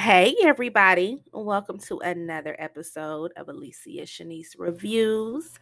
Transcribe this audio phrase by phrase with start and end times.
[0.00, 1.22] Hey, everybody.
[1.30, 5.58] Welcome to another episode of Alicia Shanise Reviews.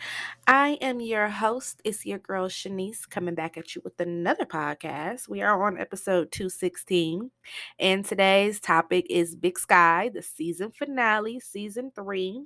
[0.46, 1.82] I am your host.
[1.84, 5.29] It's your girl Shanise coming back at you with another podcast.
[5.29, 7.32] We are on episode 216,
[7.80, 12.45] and today's topic is Big Sky, the season finale, season three,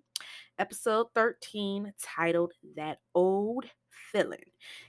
[0.58, 3.66] episode 13, titled That Old
[4.12, 4.44] feeling.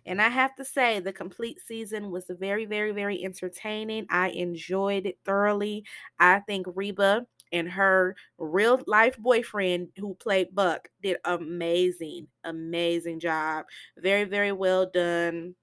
[0.05, 4.05] And I have to say, the complete season was very, very, very entertaining.
[4.09, 5.86] I enjoyed it thoroughly.
[6.20, 13.66] I think Reba and her real life boyfriend who played Buck did amazing, amazing job.
[13.98, 15.55] Very, very well done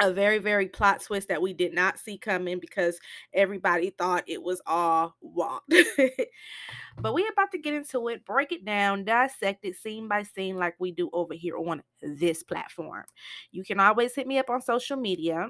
[0.00, 2.98] a very very plot twist that we did not see coming because
[3.34, 5.60] everybody thought it was all wrong
[6.98, 10.56] but we about to get into it break it down dissect it scene by scene
[10.56, 13.04] like we do over here on this platform.
[13.52, 15.48] You can always hit me up on social media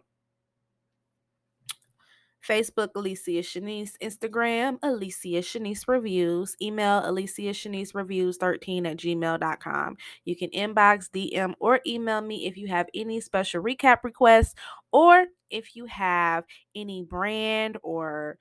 [2.46, 3.92] Facebook, Alicia Shanise.
[4.02, 6.56] Instagram, Alicia Shanise Reviews.
[6.60, 9.96] Email, Alicia Shanise Reviews 13 at gmail.com.
[10.24, 14.55] You can inbox, DM, or email me if you have any special recap requests
[14.92, 18.38] or if you have any brand or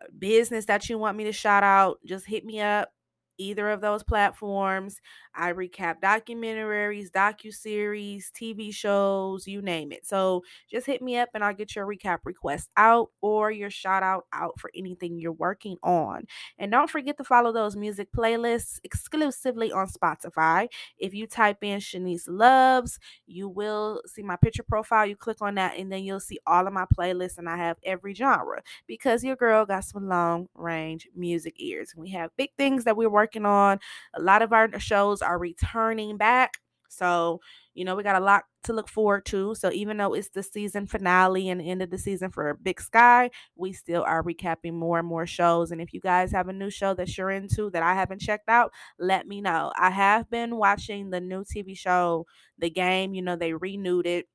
[0.00, 1.98] uh, business that you want me to shout out.
[2.04, 2.90] Just hit me up
[3.38, 5.00] either of those platforms.
[5.34, 10.06] I recap documentaries, docu-series, TV shows, you name it.
[10.06, 14.02] So just hit me up and I'll get your recap request out or your shout
[14.02, 16.24] out out for anything you're working on.
[16.58, 20.68] And don't forget to follow those music playlists exclusively on Spotify.
[20.98, 25.06] If you type in Shanise Loves, you will see my picture profile.
[25.06, 27.78] You click on that and then you'll see all of my playlists and I have
[27.82, 31.94] every genre because your girl got some long range music ears.
[31.96, 33.78] We have big things that we're working on.
[34.14, 36.58] A lot of our shows are returning back.
[36.88, 37.40] So,
[37.74, 39.54] you know, we got a lot to look forward to.
[39.56, 42.80] So, even though it's the season finale and the end of the season for Big
[42.80, 45.72] Sky, we still are recapping more and more shows.
[45.72, 48.48] And if you guys have a new show that you're into that I haven't checked
[48.48, 49.72] out, let me know.
[49.76, 52.26] I have been watching the new TV show,
[52.58, 53.14] The Game.
[53.14, 54.26] You know, they renewed it,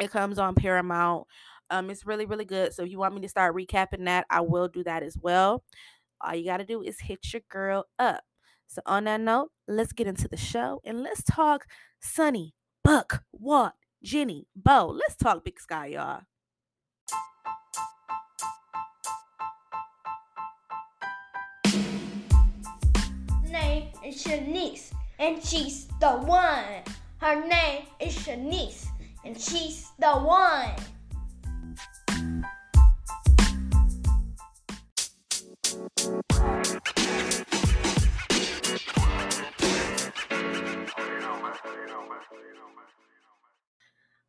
[0.00, 1.26] it comes on Paramount.
[1.70, 2.72] Um, it's really, really good.
[2.74, 5.64] So, if you want me to start recapping that, I will do that as well.
[6.20, 8.22] All you got to do is hit your girl up.
[8.66, 11.66] So, on that note, let's get into the show and let's talk
[12.00, 13.72] Sunny, Buck, Walt,
[14.02, 14.86] Jenny, Beau.
[14.86, 16.22] Let's talk Big Sky, y'all.
[23.50, 26.82] Name is Shanise, and she's the one.
[27.18, 28.86] Her name is Shanise,
[29.24, 30.74] and she's the one.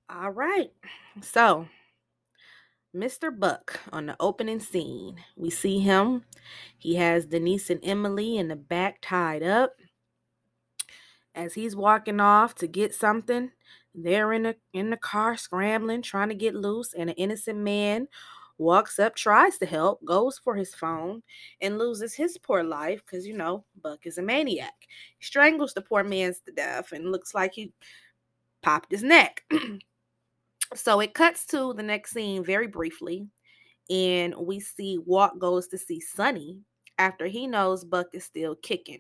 [0.10, 0.72] All right.
[1.22, 1.68] So,
[2.96, 3.38] Mr.
[3.38, 6.24] Buck on the opening scene, we see him.
[6.78, 9.76] He has Denise and Emily in the back tied up.
[11.36, 13.52] As he's walking off to get something,
[13.94, 18.08] they're in the in the car scrambling, trying to get loose, and an innocent man
[18.58, 21.22] walks up, tries to help, goes for his phone,
[21.62, 24.74] and loses his poor life because you know Buck is a maniac.
[25.20, 27.72] Strangles the poor man to death and looks like he
[28.62, 29.44] popped his neck.
[30.76, 33.26] So it cuts to the next scene very briefly,
[33.90, 36.60] and we see Walt goes to see Sunny
[36.98, 39.00] after he knows Buck is still kicking.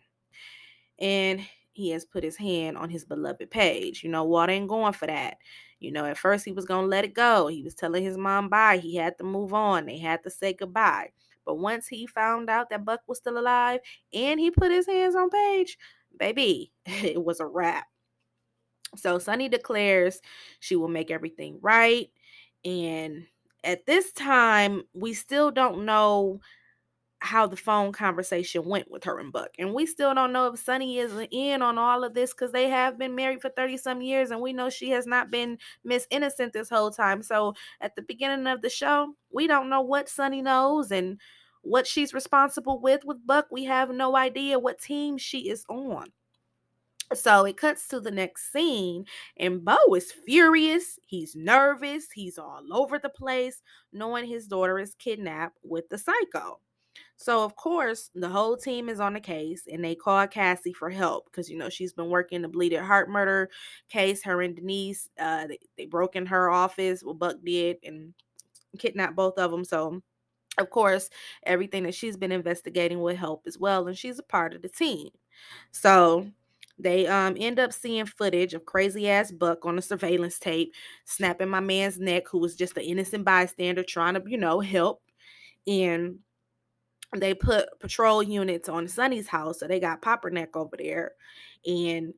[1.00, 4.04] And he has put his hand on his beloved Paige.
[4.04, 5.38] You know, Walt ain't going for that.
[5.80, 7.48] You know, at first he was going to let it go.
[7.48, 8.78] He was telling his mom bye.
[8.78, 9.86] He had to move on.
[9.86, 11.12] They had to say goodbye.
[11.46, 13.80] But once he found out that Buck was still alive
[14.14, 15.78] and he put his hands on Paige,
[16.20, 17.88] baby, it was a wrap.
[18.96, 20.22] So Sunny declares
[20.60, 22.10] she will make everything right.
[22.66, 23.28] And
[23.64, 26.40] at this time, we still don't know
[27.20, 29.50] how the phone conversation went with her and Buck.
[29.58, 32.70] And we still don't know if Sunny is in on all of this because they
[32.70, 36.08] have been married for 30 some years and we know she has not been Miss
[36.12, 37.24] Innocent this whole time.
[37.24, 41.20] So at the beginning of the show, we don't know what Sunny knows and
[41.62, 43.48] what she's responsible with with Buck.
[43.52, 46.08] We have no idea what team she is on.
[47.14, 49.06] So it cuts to the next scene,
[49.38, 51.00] and Beau is furious.
[51.08, 52.12] He's nervous.
[52.12, 53.62] He's all over the place,
[53.94, 56.60] knowing his daughter is kidnapped with the psycho.
[57.18, 60.90] So, of course, the whole team is on the case and they call Cassie for
[60.90, 63.50] help because, you know, she's been working the bleeding heart murder
[63.90, 64.24] case.
[64.24, 68.14] Her and Denise, uh, they, they broke in her office, what Buck did, and
[68.80, 69.64] kidnapped both of them.
[69.66, 70.02] So,
[70.60, 71.10] of course,
[71.46, 73.88] everything that she's been investigating will help as well.
[73.88, 75.10] And she's a part of the team.
[75.72, 76.28] So,
[76.80, 80.74] they um end up seeing footage of crazy ass Buck on a surveillance tape,
[81.06, 85.02] snapping my man's neck, who was just an innocent bystander trying to, you know, help.
[85.68, 86.20] And
[87.16, 89.60] they put patrol units on Sunny's house.
[89.60, 91.12] So they got Pepperneck over there.
[91.66, 92.14] And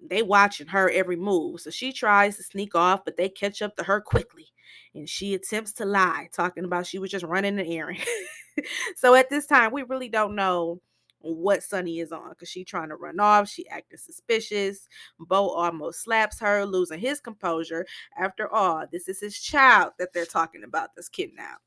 [0.00, 1.60] they watching her every move.
[1.60, 4.48] So she tries to sneak off, but they catch up to her quickly.
[4.94, 8.00] And she attempts to lie, talking about she was just running an errand.
[8.96, 10.80] so at this time, we really don't know
[11.20, 13.48] what Sunny is on because she trying to run off.
[13.48, 14.88] She acting suspicious.
[15.18, 17.86] Beau almost slaps her, losing his composure.
[18.16, 21.62] After all, this is his child that they're talking about that's kidnapped.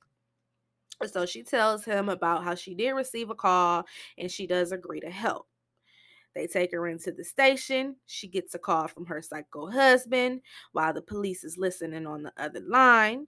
[1.08, 3.86] So she tells him about how she did receive a call
[4.18, 5.48] and she does agree to help.
[6.36, 7.96] They take her into the station.
[8.06, 10.42] She gets a call from her psycho husband
[10.74, 13.28] while the police is listening on the other line.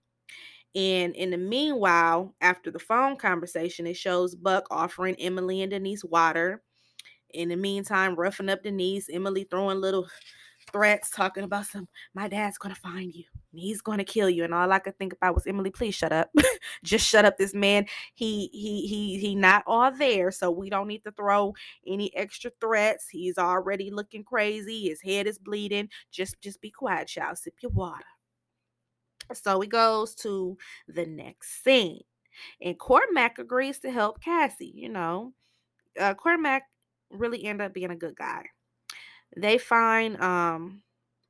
[0.74, 6.04] And in the meanwhile, after the phone conversation, it shows Buck offering Emily and Denise
[6.04, 6.62] water.
[7.34, 10.08] In the meantime, roughing up Denise, Emily throwing little
[10.70, 14.44] threats, talking about some, my dad's gonna find you he's gonna kill you.
[14.44, 16.30] And all I could think about was Emily, please shut up.
[16.84, 17.38] Just shut up.
[17.38, 20.30] This man, he he he he not all there.
[20.30, 21.54] So we don't need to throw
[21.86, 23.08] any extra threats.
[23.08, 24.88] He's already looking crazy.
[24.88, 25.88] His head is bleeding.
[26.10, 27.38] Just just be quiet, child.
[27.38, 28.04] Sip your water.
[29.34, 30.56] So he goes to
[30.88, 32.02] the next scene.
[32.60, 35.32] And Cormac agrees to help Cassie, you know.
[35.98, 36.62] Uh, Cormac
[37.10, 38.46] really end up being a good guy
[39.36, 40.82] they find um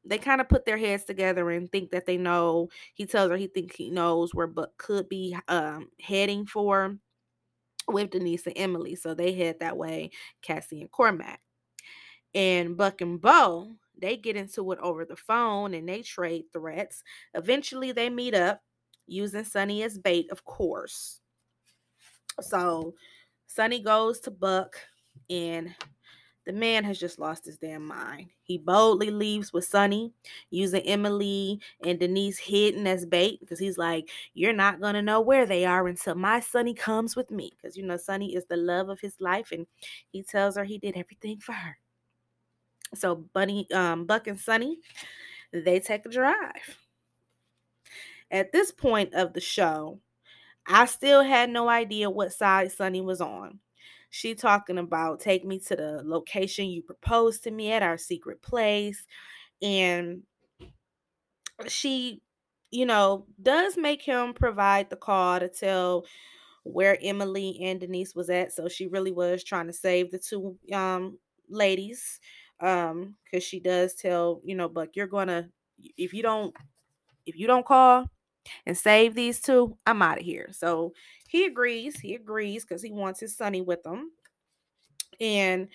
[0.04, 2.68] they kind of put their heads together and think that they know.
[2.94, 6.96] He tells her he thinks he knows where buck could be um heading for
[7.88, 10.10] with denise and emily so they head that way
[10.42, 11.40] cassie and cormac.
[12.34, 17.02] And buck and beau they get into it over the phone and they trade threats.
[17.34, 18.62] Eventually they meet up
[19.06, 21.20] using sunny as bait of course.
[22.40, 22.94] So
[23.46, 24.76] sunny goes to buck
[25.30, 25.74] and
[26.44, 28.30] the man has just lost his damn mind.
[28.42, 30.12] He boldly leaves with Sunny,
[30.50, 35.20] using Emily and Denise hidden as bait because he's like, You're not going to know
[35.20, 37.52] where they are until my Sunny comes with me.
[37.56, 39.66] Because, you know, Sunny is the love of his life and
[40.10, 41.78] he tells her he did everything for her.
[42.94, 44.78] So, Bunny, um, Buck and Sunny,
[45.52, 46.78] they take a drive.
[48.30, 50.00] At this point of the show,
[50.66, 53.60] I still had no idea what side Sunny was on.
[54.12, 58.42] She talking about take me to the location you proposed to me at our secret
[58.42, 59.06] place.
[59.62, 60.24] And
[61.68, 62.22] she,
[62.70, 66.04] you know, does make him provide the call to tell
[66.64, 68.52] where Emily and Denise was at.
[68.52, 71.18] So she really was trying to save the two um
[71.48, 72.20] ladies.
[72.60, 75.48] Um, because she does tell, you know, Buck, you're gonna
[75.96, 76.54] if you don't
[77.26, 78.06] if you don't call
[78.66, 80.48] and save these two, I'm out of here.
[80.52, 80.94] So
[81.32, 81.98] he agrees.
[81.98, 84.10] He agrees because he wants his Sunny with him.
[85.18, 85.68] And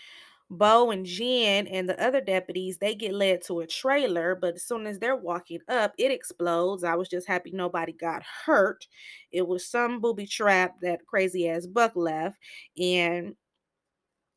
[0.52, 4.64] Beau and Jen and the other deputies, they get led to a trailer, but as
[4.64, 6.84] soon as they're walking up, it explodes.
[6.84, 8.86] I was just happy nobody got hurt.
[9.32, 12.38] It was some booby trap that crazy ass Buck left.
[12.80, 13.36] And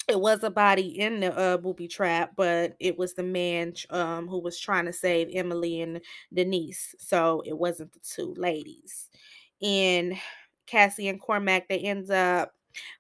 [0.09, 4.27] it was a body in the uh, booby trap, but it was the man um,
[4.27, 6.01] who was trying to save Emily and
[6.33, 6.95] Denise.
[6.99, 9.11] So it wasn't the two ladies.
[9.63, 10.19] And
[10.71, 12.53] Cassie and Cormac, they end up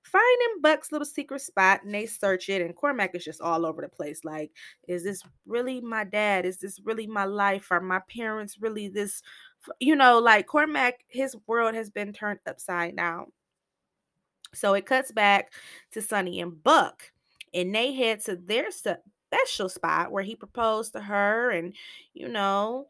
[0.03, 2.61] finding Buck's little secret spot and they search it.
[2.61, 4.25] And Cormac is just all over the place.
[4.25, 4.51] Like,
[4.89, 6.45] is this really my dad?
[6.45, 7.69] Is this really my life?
[7.71, 9.23] Are my parents really this?
[9.79, 13.27] You know, like Cormac, his world has been turned upside down.
[14.53, 15.53] So it cuts back
[15.93, 17.13] to Sunny and Buck,
[17.55, 21.73] and they head to their special spot where he proposed to her and,
[22.15, 22.89] you know,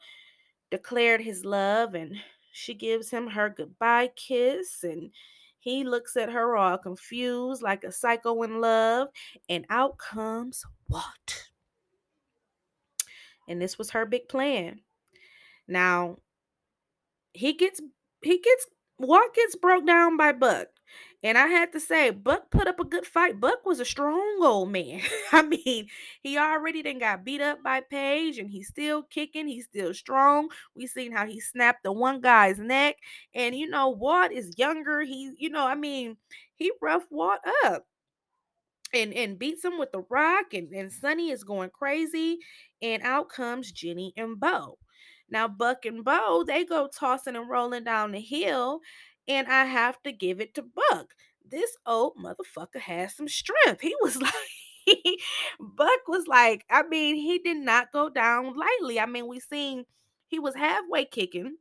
[0.70, 1.94] declared his love.
[1.94, 2.16] And
[2.52, 4.82] she gives him her goodbye kiss.
[4.84, 5.10] And
[5.58, 9.08] he looks at her all confused, like a psycho in love.
[9.48, 11.44] And out comes what?
[13.48, 14.80] And this was her big plan.
[15.66, 16.18] Now,
[17.32, 17.80] he gets
[18.22, 18.66] he gets
[18.96, 20.68] what gets broke down by Buck.
[21.22, 23.40] And I had to say, Buck put up a good fight.
[23.40, 25.00] Buck was a strong old man.
[25.32, 25.88] I mean,
[26.22, 29.46] he already then got beat up by Paige and he's still kicking.
[29.46, 30.48] He's still strong.
[30.74, 32.96] We seen how he snapped the one guy's neck.
[33.34, 35.02] And you know, Walt is younger.
[35.02, 36.16] He, you know, I mean,
[36.56, 37.86] he rough Walt up
[38.92, 42.38] and and beats him with the rock and, and Sunny is going crazy.
[42.82, 44.78] And out comes Jenny and Beau.
[45.28, 48.80] Now Buck and Beau, they go tossing and rolling down the hill
[49.30, 51.14] and I have to give it to Buck.
[51.48, 53.80] This old motherfucker has some strength.
[53.80, 55.04] He was like,
[55.60, 58.98] Buck was like, I mean, he did not go down lightly.
[58.98, 59.84] I mean, we seen
[60.26, 61.56] he was halfway kicking,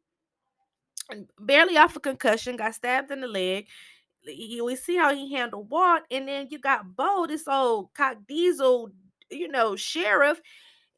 [1.40, 3.68] barely off a concussion, got stabbed in the leg.
[4.26, 8.90] We see how he handled Walt, and then you got Beau, this old cock diesel,
[9.30, 10.42] you know, sheriff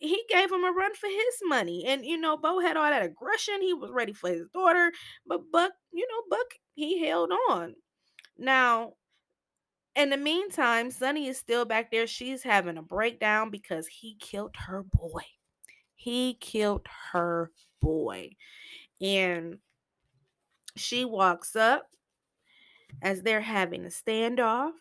[0.02, 1.86] he gave him a run for his money.
[1.86, 3.62] And you know, Beau had all that aggression.
[3.62, 4.92] He was ready for his daughter.
[5.28, 7.76] But Buck, you know, Buck, he held on.
[8.38, 8.94] Now,
[9.96, 12.08] In the meantime, Sunny is still back there.
[12.08, 15.24] She's having a breakdown because he killed her boy.
[15.96, 17.52] He killed her
[17.82, 18.32] boy.
[19.02, 19.60] And
[20.78, 21.88] she walks up
[23.02, 24.72] as they're having a standoff.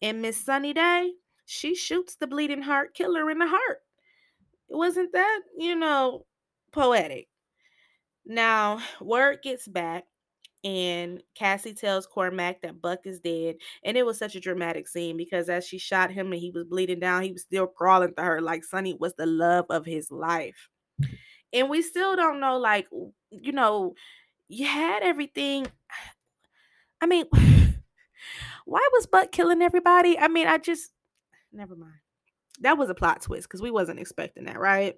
[0.00, 1.12] And Miss Sunny Day,
[1.46, 3.82] she shoots the bleeding heart killer in the heart.
[4.68, 6.26] Wasn't that, you know,
[6.72, 7.28] poetic?
[8.24, 10.04] Now, word gets back
[10.64, 13.56] and Cassie tells Cormac that Buck is dead.
[13.84, 16.64] And it was such a dramatic scene because as she shot him and he was
[16.64, 20.10] bleeding down, he was still crawling to her like Sunny was the love of his
[20.10, 20.68] life.
[21.52, 22.88] And we still don't know, like,
[23.30, 23.94] you know,
[24.48, 25.66] you had everything.
[27.00, 27.26] I mean,
[28.64, 30.18] why was Buck killing everybody?
[30.18, 30.90] I mean, I just
[31.52, 31.94] never mind.
[32.60, 34.96] That was a plot twist because we wasn't expecting that, right?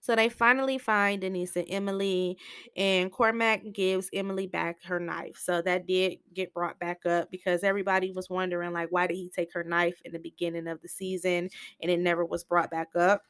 [0.00, 2.38] So they finally find Denise and Emily,
[2.76, 5.36] and Cormac gives Emily back her knife.
[5.38, 9.28] So that did get brought back up because everybody was wondering, like, why did he
[9.28, 12.88] take her knife in the beginning of the season and it never was brought back
[12.96, 13.22] up?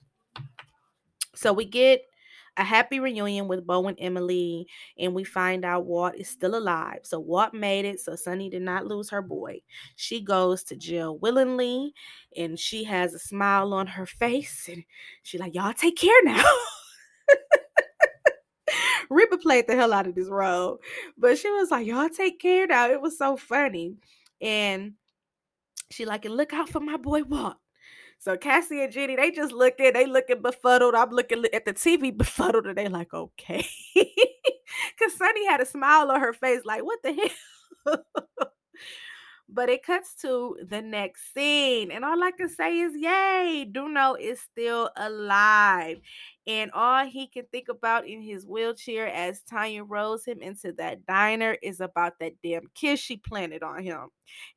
[1.35, 2.03] So we get
[2.57, 4.67] a happy reunion with Beau and Emily,
[4.99, 7.01] and we find out Walt is still alive.
[7.03, 9.61] So Walt made it, so Sunny did not lose her boy.
[9.97, 11.93] She goes to jail willingly,
[12.37, 14.85] and she has a smile on her face, and
[15.23, 16.45] she like, y'all take care now.
[19.11, 20.79] Reba played the hell out of this role,
[21.17, 22.91] but she was like, y'all take care now.
[22.91, 23.97] It was so funny,
[24.41, 24.95] and
[25.91, 27.57] she like, and look out for my boy Walt.
[28.19, 30.95] So Cassie and Jenny, they just looking, they looking befuddled.
[30.95, 33.67] I'm looking at the TV befuddled, and they like, okay.
[34.99, 37.13] Cause Sunny had a smile on her face, like, what the
[37.87, 38.05] hell?
[39.49, 44.19] but it cuts to the next scene, and all I can say is, yay, Duno
[44.21, 45.99] is still alive.
[46.47, 51.05] And all he can think about in his wheelchair as Tanya rolls him into that
[51.05, 54.09] diner is about that damn kiss she planted on him.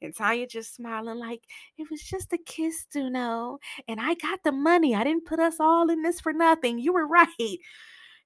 [0.02, 1.42] And Tanya just smiling like,
[1.80, 3.58] it was just a kiss, Duno.
[3.88, 4.94] And I got the money.
[4.94, 6.78] I didn't put us all in this for nothing.
[6.78, 7.58] You were right.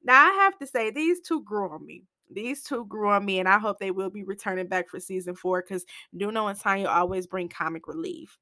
[0.03, 2.03] Now, I have to say, these two grew on me.
[2.29, 5.35] These two grew on me, and I hope they will be returning back for season
[5.35, 5.85] four because
[6.17, 8.37] Duno and Tanya always bring comic relief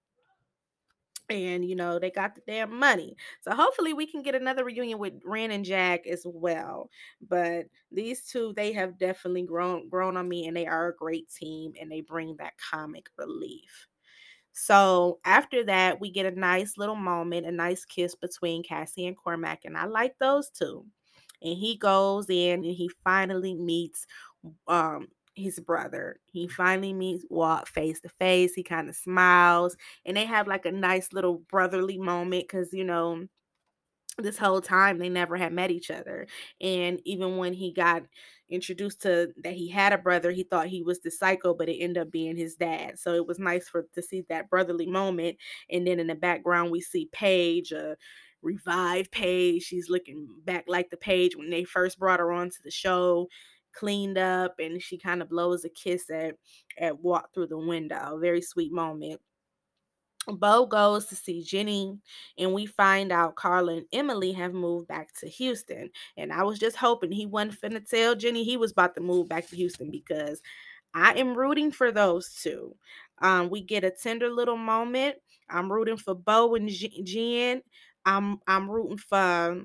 [1.31, 3.15] and you know they got the damn money.
[3.41, 6.89] So hopefully we can get another reunion with Ren and Jack as well.
[7.27, 11.29] But these two they have definitely grown grown on me and they are a great
[11.29, 13.87] team and they bring that comic relief.
[14.53, 19.17] So after that we get a nice little moment a nice kiss between Cassie and
[19.17, 20.85] Cormac and I like those two.
[21.41, 24.05] And he goes in and he finally meets
[24.67, 26.19] um his brother.
[26.31, 28.53] He finally meets Walt face to face.
[28.53, 32.83] He kind of smiles and they have like a nice little brotherly moment because, you
[32.83, 33.27] know,
[34.17, 36.27] this whole time they never had met each other.
[36.59, 38.03] And even when he got
[38.49, 41.77] introduced to that he had a brother, he thought he was the psycho, but it
[41.77, 42.99] ended up being his dad.
[42.99, 45.37] So it was nice for to see that brotherly moment.
[45.69, 47.95] And then in the background, we see Paige, a
[48.41, 49.63] revived Paige.
[49.63, 53.27] She's looking back like the Paige when they first brought her onto the show
[53.73, 56.35] cleaned up and she kind of blows a kiss at
[56.77, 58.17] at Walt through the window.
[58.19, 59.21] Very sweet moment.
[60.27, 61.97] Beau goes to see Jenny,
[62.37, 65.89] and we find out Carla and Emily have moved back to Houston.
[66.15, 69.27] And I was just hoping he wasn't finna tell Jenny he was about to move
[69.27, 70.41] back to Houston because
[70.93, 72.75] I am rooting for those two.
[73.21, 75.15] Um, we get a tender little moment.
[75.49, 77.61] I'm rooting for Beau and Jen.
[78.05, 79.63] I'm I'm rooting for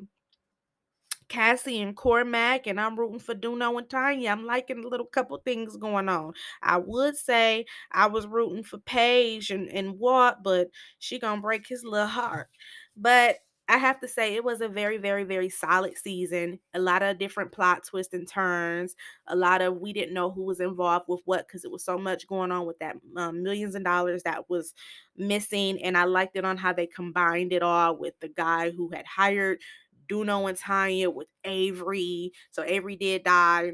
[1.29, 4.31] Cassie and Cormac, and I'm rooting for Duno and Tanya.
[4.31, 6.33] I'm liking a little couple things going on.
[6.63, 10.69] I would say I was rooting for Paige and, and Walt, but
[10.99, 12.49] she gonna break his little heart.
[12.97, 16.61] But I have to say it was a very, very, very solid season.
[16.73, 18.95] A lot of different plot twists and turns.
[19.27, 21.99] A lot of we didn't know who was involved with what because it was so
[21.99, 24.73] much going on with that um, millions of dollars that was
[25.17, 25.83] missing.
[25.83, 29.05] And I liked it on how they combined it all with the guy who had
[29.05, 29.59] hired
[30.09, 32.33] Duno and Tanya with Avery.
[32.53, 33.73] So Avery did die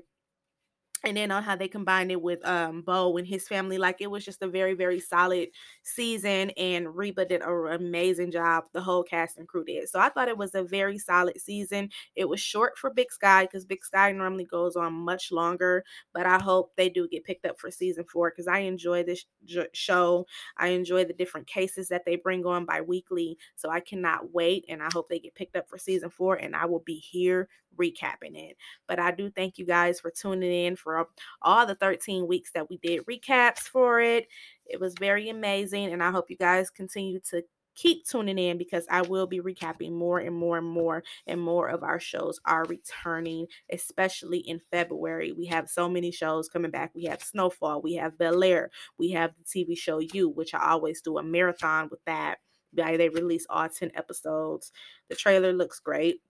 [1.04, 3.78] and then on how they combined it with um Beau and his family.
[3.78, 5.48] Like it was just a very, very solid
[5.82, 6.50] season.
[6.50, 8.64] And Reba did an amazing job.
[8.72, 9.88] The whole cast and crew did.
[9.88, 11.90] So I thought it was a very solid season.
[12.16, 15.84] It was short for Big Sky because Big Sky normally goes on much longer.
[16.12, 19.24] But I hope they do get picked up for season four because I enjoy this
[19.72, 20.26] show.
[20.56, 23.38] I enjoy the different cases that they bring on bi weekly.
[23.56, 24.64] So I cannot wait.
[24.68, 26.36] And I hope they get picked up for season four.
[26.36, 28.56] And I will be here recapping it.
[28.86, 31.08] But I do thank you guys for tuning in for
[31.40, 34.28] all the 13 weeks that we did recaps for it.
[34.66, 35.92] It was very amazing.
[35.92, 37.42] And I hope you guys continue to
[37.74, 41.68] keep tuning in because I will be recapping more and more and more and more
[41.68, 45.32] of our shows are returning, especially in February.
[45.32, 46.90] We have so many shows coming back.
[46.94, 50.70] We have Snowfall, we have Bel Air, we have the TV show You, which I
[50.70, 52.40] always do a marathon with that.
[52.74, 54.70] They release all 10 episodes.
[55.08, 56.20] The trailer looks great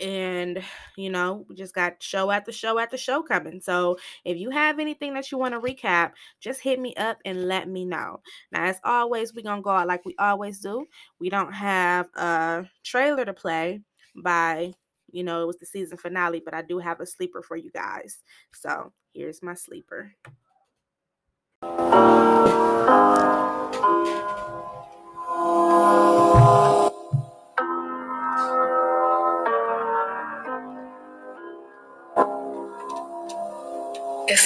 [0.00, 0.62] and
[0.96, 3.60] you know we just got show after show after show coming.
[3.60, 7.48] So if you have anything that you want to recap just hit me up and
[7.48, 8.20] let me know.
[8.50, 10.86] Now as always we're gonna go out like we always do.
[11.18, 13.82] We don't have a trailer to play
[14.16, 14.72] by
[15.10, 17.70] you know it was the season finale but i do have a sleeper for you
[17.70, 18.22] guys.
[18.52, 20.12] So here's my sleeper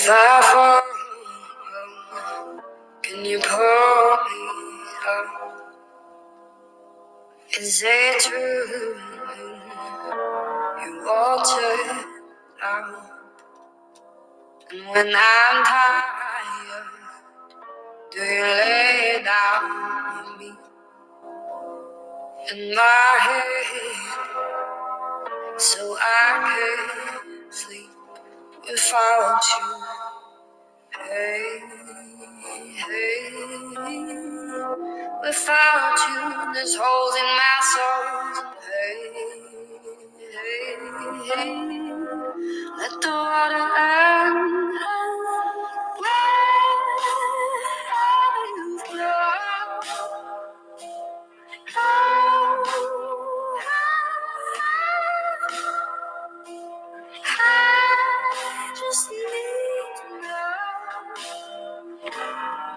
[0.07, 0.83] If I fall,
[3.03, 4.41] can you pull me
[5.11, 5.27] up?
[7.59, 8.95] Is it true
[12.63, 12.95] you?
[14.71, 16.87] And when I'm tired,
[18.13, 19.63] do you lay down
[20.19, 20.51] with me
[22.53, 23.67] in my head
[25.59, 26.07] so I
[26.47, 27.96] can sleep?
[28.71, 29.85] Without you.
[30.97, 31.61] Hey,
[32.77, 33.31] hey,
[35.23, 38.55] without you, there's holes in my soul.
[38.69, 38.99] Hey,
[40.35, 40.77] hey,
[41.35, 41.53] hey,
[42.79, 44.26] let the water in.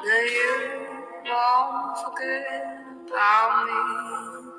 [0.03, 0.51] That you
[1.25, 4.49] won't forget about me.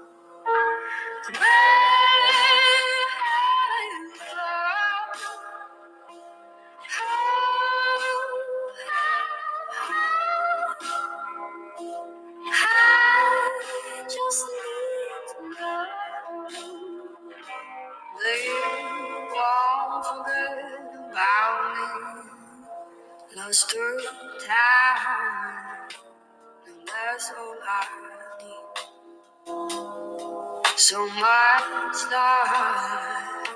[32.12, 33.48] Love,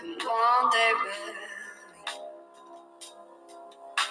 [0.00, 1.46] and one day barely.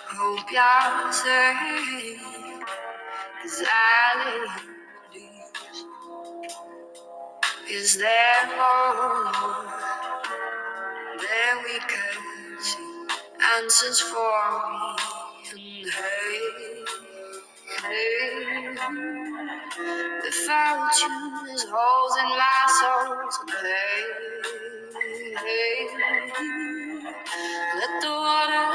[0.08, 2.66] Hope you're safe,
[3.42, 4.48] cause I
[5.14, 5.86] these.
[7.72, 9.32] Is there more
[11.18, 13.08] than we can see?
[13.58, 14.38] Answers for
[15.56, 16.84] me, and hey,
[17.82, 18.65] hey,
[20.24, 21.16] without you,
[21.48, 23.32] there's holes in my soul.
[23.32, 24.04] So hey,
[25.44, 25.78] hey,
[27.80, 28.75] let the water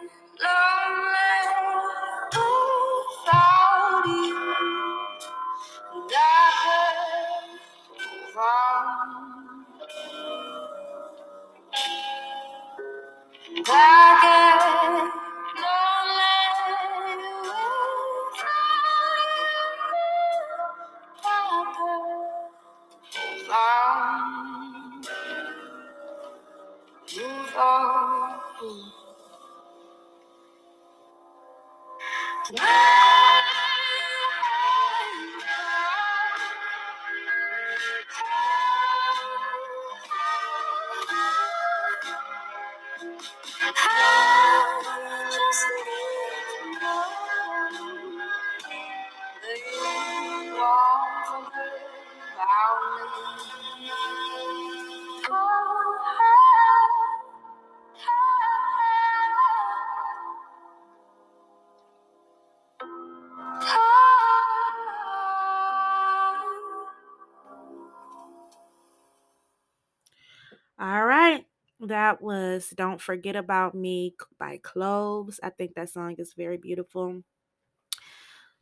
[72.11, 75.39] That was Don't Forget About Me by Cloves.
[75.41, 77.23] I think that song is very beautiful.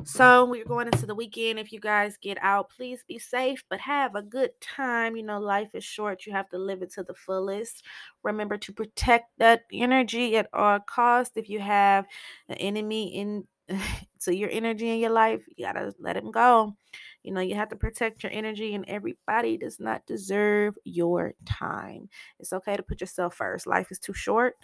[0.04, 1.58] So we're going into the weekend.
[1.58, 5.16] If you guys get out, please be safe, but have a good time.
[5.16, 6.28] You know, life is short.
[6.28, 7.84] You have to live it to the fullest.
[8.22, 11.36] Remember to protect that energy at all costs.
[11.36, 12.06] If you have
[12.50, 13.48] an enemy in
[14.22, 16.76] to your energy in your life, you gotta let him go.
[17.24, 22.10] You know, you have to protect your energy, and everybody does not deserve your time.
[22.40, 23.68] It's okay to put yourself first.
[23.68, 24.56] Life is too short,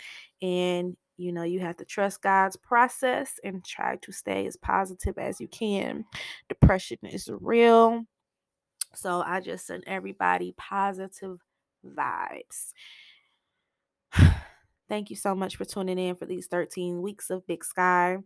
[0.42, 5.18] and you know, you have to trust God's process and try to stay as positive
[5.18, 6.06] as you can.
[6.50, 8.04] Depression is real.
[8.94, 11.40] So I just send everybody positive
[11.86, 12.74] vibes.
[14.88, 18.18] Thank you so much for tuning in for these 13 weeks of Big Sky.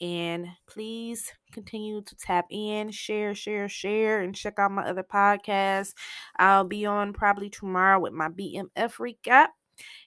[0.00, 5.94] And please continue to tap in, share, share, share, and check out my other podcasts.
[6.36, 9.48] I'll be on probably tomorrow with my BMF recap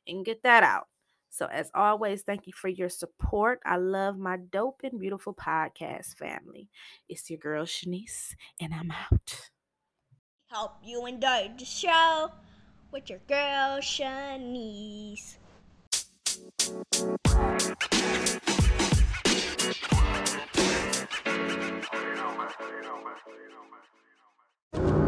[0.07, 0.87] and get that out.
[1.31, 3.59] So, as always, thank you for your support.
[3.65, 6.69] I love my dope and beautiful podcast family.
[7.09, 9.49] It's your girl, Shanise, and I'm out.
[10.49, 12.31] Hope you enjoyed the show
[12.91, 15.37] with your girl, Shanise.
[24.73, 25.04] you